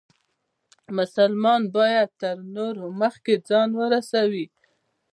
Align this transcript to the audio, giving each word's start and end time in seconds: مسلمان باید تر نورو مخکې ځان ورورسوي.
مسلمان 0.97 1.61
باید 1.75 2.09
تر 2.21 2.35
نورو 2.55 2.85
مخکې 3.01 3.33
ځان 3.49 3.69
ورورسوي. 3.79 4.45